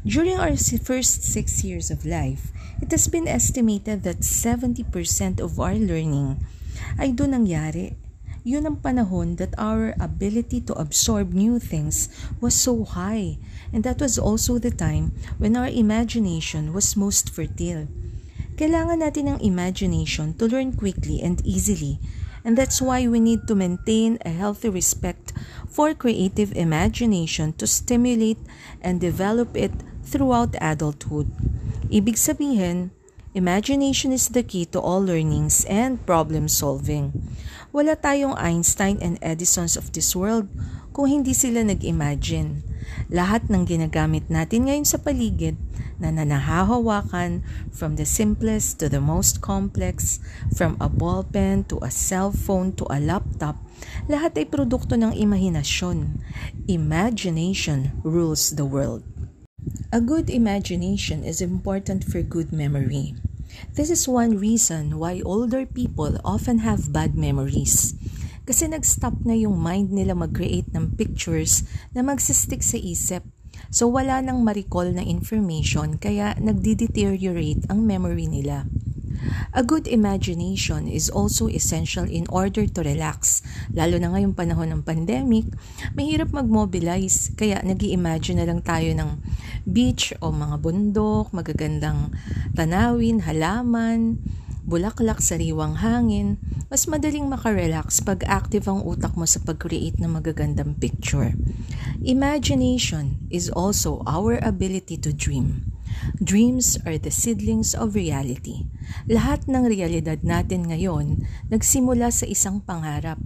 During 0.06 0.40
our 0.40 0.56
first 0.56 1.24
six 1.24 1.64
years 1.64 1.92
of 1.92 2.06
life, 2.06 2.52
it 2.82 2.92
has 2.92 3.08
been 3.08 3.28
estimated 3.28 4.04
that 4.04 4.24
70% 4.24 5.44
of 5.44 5.60
our 5.60 5.76
learning 5.76 6.40
ay 6.96 7.12
doon 7.12 7.36
nangyari 7.36 8.00
yun 8.48 8.64
ang 8.64 8.80
panahon 8.80 9.36
that 9.36 9.52
our 9.60 9.92
ability 10.00 10.64
to 10.64 10.74
absorb 10.80 11.36
new 11.36 11.60
things 11.60 12.08
was 12.40 12.56
so 12.56 12.88
high. 12.88 13.36
And 13.72 13.84
that 13.84 14.02
was 14.02 14.18
also 14.18 14.58
the 14.58 14.72
time 14.72 15.14
when 15.38 15.56
our 15.56 15.70
imagination 15.70 16.74
was 16.74 16.98
most 16.98 17.30
fertile. 17.30 17.88
Kailangan 18.60 19.00
natin 19.00 19.38
ng 19.38 19.40
imagination 19.40 20.36
to 20.36 20.50
learn 20.50 20.76
quickly 20.76 21.24
and 21.24 21.40
easily. 21.48 21.96
And 22.44 22.58
that's 22.58 22.82
why 22.84 23.08
we 23.08 23.20
need 23.20 23.48
to 23.48 23.56
maintain 23.56 24.20
a 24.24 24.32
healthy 24.32 24.68
respect 24.68 25.32
for 25.68 25.94
creative 25.94 26.52
imagination 26.56 27.54
to 27.56 27.68
stimulate 27.68 28.40
and 28.82 29.00
develop 29.00 29.56
it 29.56 29.72
throughout 30.04 30.60
adulthood. 30.60 31.32
Ibig 31.88 32.20
sabihin, 32.20 32.92
imagination 33.32 34.12
is 34.12 34.30
the 34.30 34.44
key 34.44 34.66
to 34.76 34.80
all 34.80 35.00
learnings 35.00 35.64
and 35.72 36.04
problem 36.04 36.48
solving. 36.48 37.16
Wala 37.72 37.96
tayong 37.96 38.34
Einstein 38.36 38.98
and 39.00 39.22
Edisons 39.22 39.78
of 39.78 39.94
this 39.94 40.16
world 40.16 40.50
kung 40.92 41.08
hindi 41.08 41.32
sila 41.32 41.64
nag-imagine. 41.64 42.69
Lahat 43.10 43.46
ng 43.50 43.66
ginagamit 43.66 44.30
natin 44.30 44.70
ngayon 44.70 44.86
sa 44.86 45.02
paligid 45.02 45.58
na 46.00 46.14
nanahahawakan 46.16 47.44
from 47.70 48.00
the 48.00 48.08
simplest 48.08 48.80
to 48.80 48.88
the 48.88 49.04
most 49.04 49.44
complex, 49.44 50.24
from 50.56 50.80
a 50.80 50.88
ballpen 50.88 51.68
to 51.68 51.78
a 51.84 51.92
cell 51.92 52.32
phone 52.32 52.72
to 52.74 52.88
a 52.88 53.02
laptop, 53.04 53.60
lahat 54.08 54.40
ay 54.40 54.48
produkto 54.48 54.96
ng 54.96 55.12
imahinasyon. 55.12 56.24
Imagination 56.72 58.00
rules 58.02 58.56
the 58.56 58.66
world. 58.66 59.04
A 59.92 60.00
good 60.00 60.32
imagination 60.32 61.26
is 61.26 61.44
important 61.44 62.08
for 62.08 62.24
good 62.24 62.56
memory. 62.56 63.18
This 63.74 63.90
is 63.90 64.08
one 64.08 64.38
reason 64.38 65.02
why 65.02 65.20
older 65.26 65.66
people 65.66 66.16
often 66.24 66.64
have 66.64 66.94
bad 66.94 67.18
memories. 67.18 67.98
Kasi 68.50 68.66
nag-stop 68.66 69.30
na 69.30 69.38
yung 69.38 69.62
mind 69.62 69.94
nila 69.94 70.18
mag-create 70.18 70.74
ng 70.74 70.98
pictures 70.98 71.70
na 71.94 72.02
magsistick 72.02 72.66
sa 72.66 72.82
isip. 72.82 73.22
So 73.70 73.86
wala 73.94 74.26
nang 74.26 74.42
ma-recall 74.42 74.90
na 74.90 75.06
information 75.06 76.02
kaya 76.02 76.34
nagdi-deteriorate 76.42 77.70
ang 77.70 77.86
memory 77.86 78.26
nila. 78.26 78.66
A 79.54 79.62
good 79.62 79.86
imagination 79.86 80.90
is 80.90 81.14
also 81.14 81.46
essential 81.46 82.10
in 82.10 82.26
order 82.34 82.66
to 82.66 82.82
relax. 82.82 83.46
Lalo 83.70 84.02
na 84.02 84.18
ngayong 84.18 84.34
panahon 84.34 84.74
ng 84.74 84.82
pandemic, 84.82 85.46
mahirap 85.94 86.34
mag-mobilize 86.34 87.30
kaya 87.38 87.62
nag 87.62 87.86
imagine 87.86 88.42
na 88.42 88.50
lang 88.50 88.66
tayo 88.66 88.90
ng 88.98 89.22
beach 89.70 90.10
o 90.26 90.34
mga 90.34 90.58
bundok, 90.58 91.30
magagandang 91.30 92.10
tanawin, 92.58 93.22
halaman, 93.22 94.18
bulaklak, 94.70 95.18
sariwang 95.18 95.82
hangin, 95.82 96.38
mas 96.70 96.86
madaling 96.86 97.26
makarelax 97.26 98.06
pag 98.06 98.22
active 98.30 98.70
ang 98.70 98.86
utak 98.86 99.18
mo 99.18 99.26
sa 99.26 99.42
pag-create 99.42 99.98
ng 99.98 100.22
magagandang 100.22 100.78
picture. 100.78 101.34
Imagination 102.06 103.18
is 103.34 103.50
also 103.50 104.06
our 104.06 104.38
ability 104.46 104.96
to 105.02 105.10
dream. 105.10 105.74
Dreams 106.22 106.78
are 106.86 107.02
the 107.02 107.10
seedlings 107.10 107.74
of 107.74 107.98
reality. 107.98 108.70
Lahat 109.10 109.50
ng 109.50 109.66
realidad 109.66 110.22
natin 110.22 110.70
ngayon 110.70 111.26
nagsimula 111.50 112.14
sa 112.14 112.30
isang 112.30 112.62
pangarap. 112.62 113.18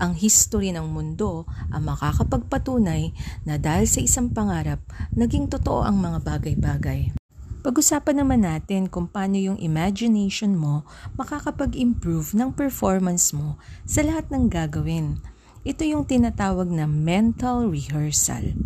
Ang 0.00 0.18
history 0.18 0.74
ng 0.74 0.90
mundo 0.90 1.46
ang 1.70 1.86
makakapagpatunay 1.86 3.14
na 3.46 3.60
dahil 3.60 3.86
sa 3.86 4.02
isang 4.02 4.32
pangarap, 4.32 4.82
naging 5.14 5.46
totoo 5.46 5.86
ang 5.86 6.02
mga 6.02 6.18
bagay-bagay. 6.24 7.19
Pag-usapan 7.60 8.24
naman 8.24 8.48
natin 8.48 8.88
kung 8.88 9.04
paano 9.04 9.36
yung 9.36 9.60
imagination 9.60 10.56
mo 10.56 10.88
makakapag-improve 11.20 12.32
ng 12.32 12.56
performance 12.56 13.36
mo 13.36 13.60
sa 13.84 14.00
lahat 14.00 14.32
ng 14.32 14.48
gagawin. 14.48 15.20
Ito 15.62 15.84
yung 15.84 16.08
tinatawag 16.08 16.72
na 16.72 16.88
mental 16.88 17.68
rehearsal. 17.68 18.56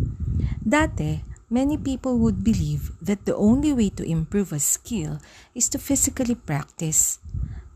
Dati, 0.63 1.35
Many 1.45 1.77
people 1.77 2.17
would 2.17 2.43
believe 2.43 2.89
that 2.97 3.29
the 3.29 3.35
only 3.37 3.71
way 3.71 3.93
to 3.93 4.03
improve 4.03 4.51
a 4.51 4.59
skill 4.59 5.21
is 5.53 5.69
to 5.69 5.77
physically 5.77 6.33
practice. 6.33 7.19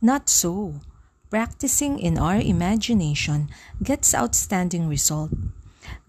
Not 0.01 0.27
so. 0.27 0.81
Practicing 1.29 2.01
in 2.01 2.17
our 2.17 2.41
imagination 2.41 3.53
gets 3.77 4.17
outstanding 4.17 4.89
result. 4.89 5.29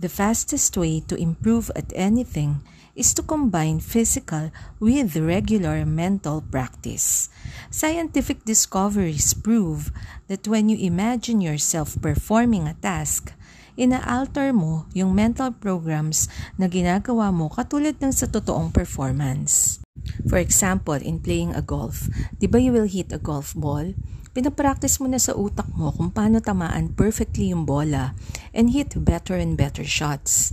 The 0.01 0.09
fastest 0.09 0.73
way 0.81 1.05
to 1.13 1.21
improve 1.21 1.71
at 1.77 1.93
anything 1.93 2.65
is 3.01 3.17
to 3.17 3.25
combine 3.25 3.81
physical 3.81 4.53
with 4.77 5.17
regular 5.17 5.89
mental 5.89 6.45
practice. 6.53 7.33
Scientific 7.73 8.45
discoveries 8.45 9.33
prove 9.33 9.89
that 10.29 10.45
when 10.45 10.69
you 10.69 10.77
imagine 10.77 11.41
yourself 11.41 11.97
performing 12.05 12.69
a 12.69 12.77
task, 12.85 13.33
ina-alter 13.81 14.53
mo 14.53 14.85
yung 14.93 15.17
mental 15.17 15.49
programs 15.49 16.29
na 16.61 16.69
ginagawa 16.69 17.33
mo 17.33 17.49
katulad 17.49 17.97
ng 17.97 18.13
sa 18.13 18.29
totoong 18.29 18.69
performance. 18.69 19.81
For 20.29 20.37
example, 20.37 21.01
in 21.01 21.25
playing 21.25 21.57
a 21.57 21.65
golf, 21.65 22.05
di 22.37 22.45
ba 22.45 22.61
you 22.61 22.77
will 22.77 22.85
hit 22.85 23.17
a 23.17 23.21
golf 23.21 23.57
ball? 23.57 23.97
Pinapractice 24.37 25.01
mo 25.01 25.09
na 25.09 25.19
sa 25.19 25.33
utak 25.33 25.73
mo 25.73 25.89
kung 25.97 26.13
paano 26.13 26.45
tamaan 26.45 26.93
perfectly 26.93 27.49
yung 27.49 27.65
bola 27.65 28.13
and 28.53 28.77
hit 28.77 28.93
better 29.01 29.41
and 29.41 29.57
better 29.57 29.83
shots. 29.89 30.53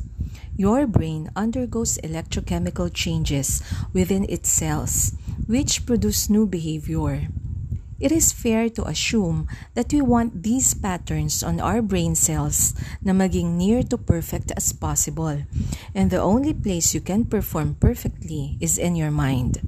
Your 0.57 0.87
brain 0.89 1.29
undergoes 1.35 2.01
electrochemical 2.01 2.89
changes 2.89 3.61
within 3.93 4.25
its 4.27 4.49
cells, 4.49 5.13
which 5.45 5.85
produce 5.85 6.33
new 6.33 6.49
behavior. 6.49 7.29
It 7.99 8.11
is 8.11 8.33
fair 8.33 8.69
to 8.73 8.89
assume 8.89 9.47
that 9.75 9.93
we 9.93 10.01
want 10.01 10.41
these 10.41 10.73
patterns 10.73 11.43
on 11.45 11.61
our 11.61 11.81
brain 11.85 12.17
cells 12.17 12.73
na 13.05 13.13
maging 13.13 13.53
near 13.53 13.85
to 13.93 14.01
perfect 14.01 14.49
as 14.57 14.73
possible. 14.73 15.45
And 15.93 16.09
the 16.09 16.21
only 16.21 16.53
place 16.57 16.93
you 16.93 17.01
can 17.01 17.25
perform 17.25 17.77
perfectly 17.77 18.57
is 18.57 18.81
in 18.81 18.97
your 18.97 19.13
mind. 19.13 19.61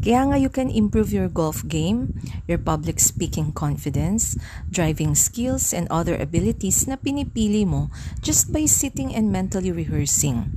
Kaya 0.00 0.32
nga 0.32 0.40
you 0.40 0.48
can 0.48 0.72
improve 0.72 1.12
your 1.12 1.28
golf 1.28 1.60
game, 1.68 2.16
your 2.48 2.56
public 2.56 2.96
speaking 2.96 3.52
confidence, 3.52 4.32
driving 4.72 5.12
skills, 5.12 5.76
and 5.76 5.84
other 5.92 6.16
abilities 6.16 6.88
na 6.88 6.96
pinipili 6.96 7.68
mo 7.68 7.92
just 8.24 8.48
by 8.48 8.64
sitting 8.64 9.12
and 9.12 9.28
mentally 9.28 9.68
rehearsing. 9.68 10.56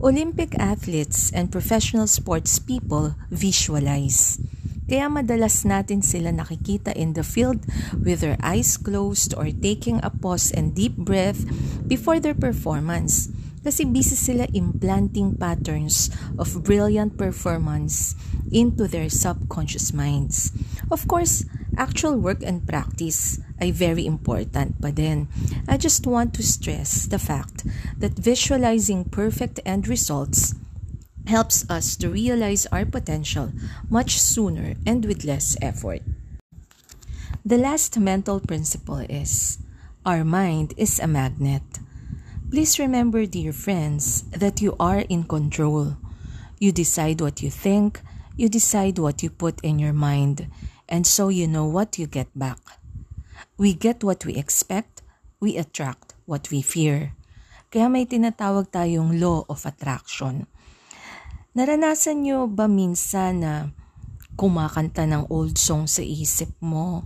Olympic 0.00 0.56
athletes 0.56 1.28
and 1.36 1.52
professional 1.52 2.08
sports 2.08 2.56
people 2.56 3.12
visualize. 3.28 4.40
Kaya 4.88 5.12
madalas 5.12 5.62
natin 5.68 6.00
sila 6.00 6.32
nakikita 6.32 6.96
in 6.96 7.12
the 7.12 7.22
field 7.22 7.62
with 7.94 8.24
their 8.24 8.40
eyes 8.40 8.80
closed 8.80 9.36
or 9.36 9.52
taking 9.52 10.00
a 10.00 10.08
pause 10.08 10.48
and 10.50 10.72
deep 10.72 10.96
breath 10.96 11.44
before 11.84 12.16
their 12.16 12.34
performance. 12.34 13.28
Kasi 13.60 13.84
busy 13.84 14.16
sila 14.16 14.48
implanting 14.56 15.36
patterns 15.36 16.08
of 16.40 16.64
brilliant 16.64 17.20
performance 17.20 18.16
into 18.50 18.88
their 18.88 19.12
subconscious 19.12 19.92
minds. 19.92 20.52
Of 20.90 21.04
course, 21.06 21.44
actual 21.76 22.16
work 22.16 22.42
and 22.42 22.64
practice 22.64 23.38
ay 23.60 23.70
very 23.70 24.08
important 24.08 24.80
pa 24.80 24.90
din. 24.90 25.28
I 25.68 25.76
just 25.76 26.08
want 26.08 26.32
to 26.40 26.42
stress 26.42 27.04
the 27.04 27.20
fact 27.20 27.68
that 28.00 28.16
visualizing 28.16 29.04
perfect 29.12 29.60
end 29.68 29.86
results 29.86 30.56
helps 31.28 31.68
us 31.68 31.94
to 32.00 32.08
realize 32.08 32.64
our 32.72 32.88
potential 32.88 33.52
much 33.92 34.16
sooner 34.18 34.74
and 34.88 35.04
with 35.04 35.24
less 35.24 35.54
effort. 35.60 36.00
The 37.44 37.60
last 37.60 38.00
mental 38.00 38.40
principle 38.40 39.04
is 39.08 39.60
our 40.04 40.24
mind 40.24 40.72
is 40.76 40.98
a 40.98 41.06
magnet. 41.06 41.62
Please 42.50 42.82
remember, 42.82 43.26
dear 43.26 43.54
friends, 43.54 44.26
that 44.34 44.60
you 44.60 44.74
are 44.82 45.06
in 45.06 45.22
control. 45.22 45.94
You 46.58 46.74
decide 46.74 47.22
what 47.22 47.42
you 47.42 47.48
think, 47.48 48.02
you 48.36 48.50
decide 48.50 48.98
what 48.98 49.22
you 49.22 49.30
put 49.30 49.62
in 49.62 49.78
your 49.78 49.94
mind, 49.94 50.50
and 50.88 51.06
so 51.06 51.30
you 51.30 51.46
know 51.46 51.64
what 51.64 51.94
you 51.94 52.10
get 52.10 52.26
back. 52.34 52.58
We 53.56 53.72
get 53.72 54.02
what 54.02 54.26
we 54.26 54.34
expect, 54.34 55.02
we 55.38 55.56
attract 55.56 56.18
what 56.26 56.50
we 56.50 56.60
fear. 56.60 57.14
Kaya 57.70 57.86
may 57.86 58.02
tinatawag 58.02 58.74
tayong 58.74 59.22
law 59.22 59.46
of 59.46 59.62
attraction 59.62 60.50
Naranasan 61.50 62.22
nyo 62.22 62.46
ba 62.46 62.70
minsan 62.70 63.42
na 63.42 63.74
kumakanta 64.38 65.02
ng 65.02 65.26
old 65.34 65.58
song 65.58 65.90
sa 65.90 65.98
isip 65.98 66.54
mo? 66.62 67.02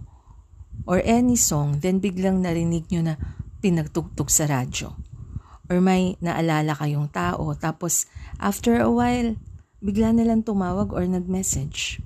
Or 0.84 1.00
any 1.00 1.36
song, 1.40 1.80
then 1.80 1.96
biglang 1.96 2.44
narinig 2.44 2.88
nyo 2.92 3.00
na 3.08 3.16
pinagtugtog 3.64 4.28
sa 4.28 4.44
radyo? 4.44 5.13
Or 5.72 5.80
may 5.80 6.20
naalala 6.20 6.76
kayong 6.76 7.08
tao, 7.08 7.56
tapos 7.56 8.04
after 8.36 8.76
a 8.76 8.90
while, 8.92 9.36
bigla 9.80 10.12
na 10.12 10.28
lang 10.28 10.44
tumawag 10.44 10.92
or 10.92 11.08
nag-message? 11.08 12.04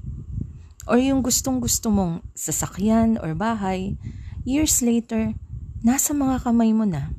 Or 0.89 0.97
yung 0.97 1.21
gustong-gusto 1.21 1.91
mong 1.91 2.25
sasakyan 2.33 3.19
or 3.21 3.35
bahay, 3.35 3.99
years 4.47 4.81
later, 4.81 5.37
nasa 5.83 6.15
mga 6.15 6.43
kamay 6.43 6.73
mo 6.73 6.89
na. 6.89 7.13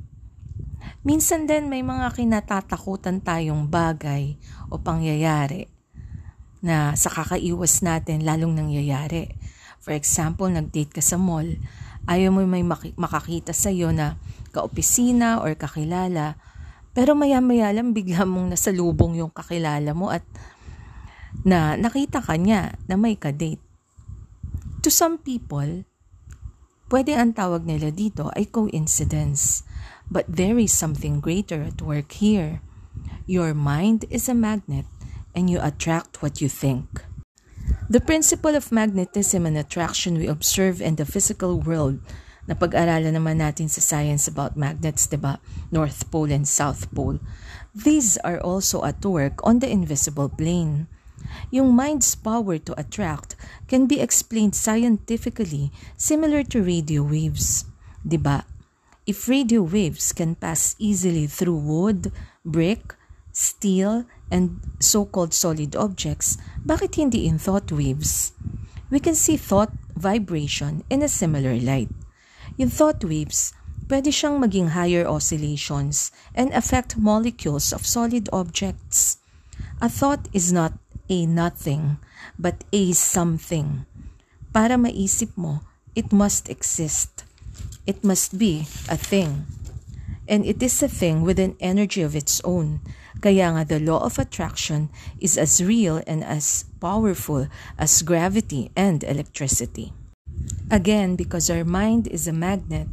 Minsan 1.05 1.47
din 1.47 1.71
may 1.71 1.79
mga 1.79 2.11
kinatatakutan 2.11 3.23
tayong 3.23 3.71
bagay 3.71 4.35
o 4.67 4.79
pangyayari 4.79 5.71
na 6.59 6.91
sa 6.99 7.07
kakaiwas 7.07 7.79
natin 7.79 8.27
lalong 8.27 8.55
nangyayari. 8.55 9.31
For 9.79 9.95
example, 9.95 10.51
nag-date 10.51 10.99
ka 10.99 11.03
sa 11.03 11.15
mall, 11.15 11.47
ayaw 12.03 12.35
mo 12.35 12.43
may 12.43 12.65
makakita 12.99 13.55
sa 13.55 13.71
iyo 13.71 13.95
na 13.95 14.19
kaopisina 14.49 15.39
or 15.39 15.53
kakilala, 15.55 16.35
pero 16.91 17.13
maya-maya 17.13 17.71
lang 17.71 17.93
bigla 17.93 18.25
mong 18.25 18.53
nasa 18.53 18.73
lubong 18.73 19.15
yung 19.15 19.31
kakilala 19.31 19.93
mo 19.93 20.09
at 20.09 20.25
na 21.45 21.77
nakita 21.79 22.19
ka 22.19 22.35
niya 22.35 22.75
na 22.89 22.97
may 22.97 23.15
ka-date. 23.15 23.61
To 24.83 24.89
some 24.89 25.21
people, 25.21 25.85
pwede 26.89 27.13
ang 27.13 27.37
tawag 27.37 27.63
nila 27.63 27.93
dito 27.93 28.33
ay 28.33 28.49
coincidence. 28.49 29.63
But 30.09 30.25
there 30.25 30.57
is 30.57 30.73
something 30.73 31.21
greater 31.21 31.61
at 31.61 31.85
work 31.85 32.17
here. 32.17 32.65
Your 33.29 33.53
mind 33.53 34.09
is 34.09 34.25
a 34.25 34.33
magnet 34.33 34.89
and 35.37 35.53
you 35.53 35.61
attract 35.61 36.25
what 36.25 36.41
you 36.41 36.49
think. 36.49 37.05
The 37.89 38.01
principle 38.01 38.57
of 38.57 38.73
magnetism 38.73 39.45
and 39.45 39.53
attraction 39.53 40.17
we 40.17 40.25
observe 40.25 40.81
in 40.81 40.97
the 40.97 41.05
physical 41.05 41.61
world 41.61 42.01
na 42.49 42.57
pag-aralan 42.57 43.13
naman 43.13 43.37
natin 43.37 43.69
sa 43.69 43.77
science 43.77 44.25
about 44.25 44.57
magnets, 44.57 45.05
diba? 45.05 45.37
North 45.69 46.09
Pole 46.09 46.33
and 46.33 46.49
South 46.49 46.89
Pole. 46.89 47.21
These 47.77 48.17
are 48.25 48.41
also 48.41 48.81
at 48.81 49.05
work 49.05 49.37
on 49.45 49.61
the 49.61 49.69
invisible 49.69 50.33
plane. 50.33 50.89
Yung 51.53 51.77
mind's 51.77 52.17
power 52.17 52.57
to 52.57 52.73
attract 52.73 53.37
can 53.69 53.85
be 53.85 54.01
explained 54.01 54.57
scientifically 54.57 55.69
similar 55.93 56.41
to 56.49 56.65
radio 56.65 57.05
waves. 57.05 57.69
Diba? 58.01 58.49
If 59.05 59.29
radio 59.29 59.61
waves 59.61 60.09
can 60.09 60.33
pass 60.33 60.73
easily 60.81 61.29
through 61.29 61.61
wood, 61.61 62.09
brick, 62.41 62.97
steel, 63.29 64.09
and 64.33 64.57
so-called 64.81 65.37
solid 65.37 65.77
objects, 65.77 66.41
bakit 66.65 66.97
hindi 66.97 67.29
in 67.29 67.37
thought 67.37 67.69
waves? 67.69 68.33
We 68.89 68.97
can 68.97 69.13
see 69.13 69.37
thought 69.37 69.69
vibration 69.93 70.81
in 70.89 71.05
a 71.05 71.11
similar 71.11 71.53
light. 71.53 71.93
In 72.59 72.67
thought 72.67 73.07
waves, 73.07 73.55
pwede 73.87 74.11
siyang 74.11 74.43
maging 74.43 74.75
higher 74.75 75.07
oscillations 75.07 76.11
and 76.35 76.51
affect 76.51 76.99
molecules 76.99 77.71
of 77.71 77.87
solid 77.87 78.27
objects. 78.35 79.23
A 79.79 79.87
thought 79.87 80.27
is 80.35 80.51
not 80.51 80.75
a 81.07 81.23
nothing, 81.23 82.03
but 82.35 82.67
a 82.75 82.91
something. 82.91 83.87
Para 84.51 84.75
maisip 84.75 85.31
mo, 85.39 85.63
it 85.95 86.11
must 86.11 86.51
exist. 86.51 87.23
It 87.87 88.03
must 88.03 88.35
be 88.35 88.67
a 88.91 88.99
thing. 88.99 89.47
And 90.27 90.43
it 90.43 90.59
is 90.59 90.83
a 90.83 90.91
thing 90.91 91.23
with 91.23 91.39
an 91.39 91.55
energy 91.63 92.03
of 92.03 92.11
its 92.11 92.43
own. 92.43 92.83
Kaya 93.23 93.55
nga 93.55 93.63
the 93.63 93.79
law 93.79 94.03
of 94.03 94.19
attraction 94.19 94.91
is 95.23 95.39
as 95.39 95.63
real 95.63 96.03
and 96.03 96.27
as 96.27 96.67
powerful 96.83 97.47
as 97.79 98.03
gravity 98.03 98.67
and 98.75 98.99
electricity. 99.07 99.95
Again, 100.71 101.15
because 101.15 101.49
our 101.49 101.65
mind 101.65 102.07
is 102.07 102.27
a 102.27 102.33
magnet, 102.33 102.87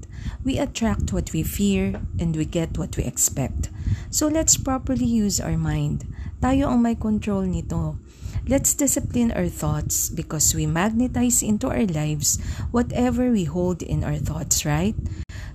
we 0.45 0.57
attract 0.57 1.13
what 1.13 1.33
we 1.33 1.43
fear 1.43 2.01
and 2.19 2.35
we 2.35 2.45
get 2.45 2.79
what 2.79 2.97
we 2.97 3.05
expect. 3.05 3.69
So 4.09 4.29
let's 4.29 4.57
properly 4.57 5.05
use 5.05 5.41
our 5.41 5.59
mind. 5.59 6.09
Tayo 6.41 6.73
ang 6.73 6.81
may 6.81 6.97
control 6.97 7.45
nito. 7.45 8.01
Let's 8.49 8.73
discipline 8.73 9.33
our 9.33 9.49
thoughts 9.49 10.09
because 10.09 10.55
we 10.55 10.65
magnetize 10.65 11.43
into 11.43 11.69
our 11.69 11.85
lives 11.85 12.41
whatever 12.71 13.29
we 13.29 13.45
hold 13.45 13.83
in 13.83 14.05
our 14.05 14.17
thoughts, 14.17 14.65
right? 14.65 14.95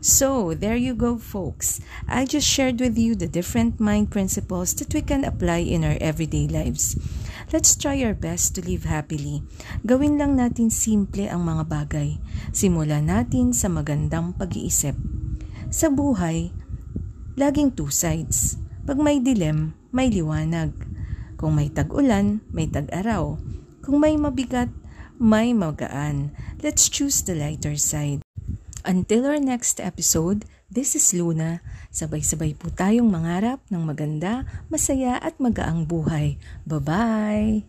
So, 0.02 0.54
there 0.54 0.76
you 0.76 0.94
go, 0.94 1.18
folks. 1.18 1.80
I 2.10 2.26
just 2.26 2.46
shared 2.46 2.82
with 2.82 2.98
you 2.98 3.14
the 3.14 3.30
different 3.30 3.80
mind 3.80 4.10
principles 4.10 4.74
that 4.82 4.94
we 4.94 5.02
can 5.02 5.24
apply 5.24 5.62
in 5.62 5.86
our 5.86 5.98
everyday 6.02 6.50
lives. 6.50 6.98
Let's 7.52 7.76
try 7.76 8.00
our 8.08 8.16
best 8.16 8.56
to 8.56 8.64
live 8.64 8.88
happily. 8.88 9.44
Gawin 9.84 10.16
lang 10.16 10.40
natin 10.40 10.72
simple 10.72 11.28
ang 11.28 11.44
mga 11.44 11.68
bagay. 11.68 12.16
Simulan 12.56 13.12
natin 13.12 13.52
sa 13.52 13.68
magandang 13.68 14.32
pag-iisip. 14.40 14.96
Sa 15.68 15.92
buhay, 15.92 16.56
laging 17.36 17.76
two 17.76 17.92
sides. 17.92 18.56
Pag 18.88 19.04
may 19.04 19.20
dilem, 19.20 19.76
may 19.92 20.08
liwanag. 20.08 20.72
Kung 21.36 21.60
may 21.60 21.68
tag-ulan, 21.68 22.40
may 22.56 22.72
tag-araw. 22.72 23.36
Kung 23.84 24.00
may 24.00 24.16
mabigat, 24.16 24.72
may 25.20 25.52
magaan. 25.52 26.32
Let's 26.64 26.88
choose 26.88 27.20
the 27.20 27.36
lighter 27.36 27.76
side. 27.76 28.24
Until 28.88 29.28
our 29.28 29.44
next 29.44 29.84
episode, 29.84 30.48
This 30.72 30.96
is 30.96 31.12
Luna. 31.12 31.60
Sabay-sabay 31.92 32.56
po 32.56 32.72
tayong 32.72 33.12
mangarap 33.12 33.60
ng 33.68 33.84
maganda, 33.84 34.48
masaya 34.72 35.20
at 35.20 35.36
magaang 35.44 35.84
buhay. 35.84 36.40
Bye-bye! 36.64 37.68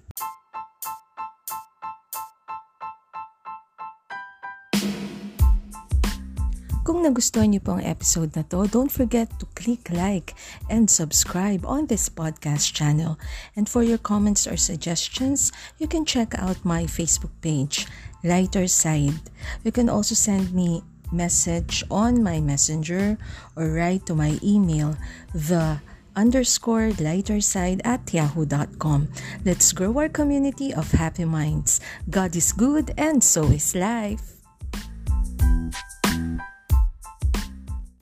Kung 6.83 7.07
nagustuhan 7.07 7.55
niyo 7.55 7.63
po 7.63 7.79
ang 7.79 7.87
episode 7.87 8.35
na 8.35 8.43
to, 8.47 8.67
don't 8.67 8.91
forget 8.91 9.31
to 9.39 9.47
click 9.55 9.87
like 9.91 10.35
and 10.67 10.91
subscribe 10.91 11.63
on 11.63 11.87
this 11.87 12.11
podcast 12.11 12.75
channel. 12.75 13.19
And 13.55 13.71
for 13.71 13.87
your 13.87 14.03
comments 14.03 14.51
or 14.51 14.59
suggestions, 14.59 15.55
you 15.79 15.87
can 15.87 16.03
check 16.03 16.35
out 16.39 16.59
my 16.67 16.91
Facebook 16.91 17.35
page, 17.39 17.87
Lighter 18.27 18.67
Side. 18.67 19.31
You 19.63 19.71
can 19.71 19.87
also 19.87 20.19
send 20.19 20.51
me 20.55 20.83
message 21.13 21.85
on 21.91 22.23
my 22.23 22.41
messenger 22.41 23.19
or 23.57 23.69
write 23.71 24.07
to 24.07 24.15
my 24.15 24.39
email, 24.43 24.97
the 25.35 25.81
underscore 26.17 26.93
lighter 27.01 27.41
side 27.41 27.81
at 27.85 28.13
yahoo.com. 28.13 29.09
Let's 29.45 29.73
grow 29.73 29.97
our 29.99 30.09
community 30.09 30.75
of 30.75 30.93
happy 30.93 31.25
minds. 31.25 31.81
God 32.11 32.37
is 32.37 32.53
good 32.53 32.93
and 32.99 33.23
so 33.23 33.45
is 33.45 33.75
life. 33.75 34.42